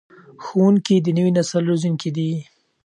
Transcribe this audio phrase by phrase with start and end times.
[0.45, 2.29] ښوونکي د نوي نسل روزونکي دي.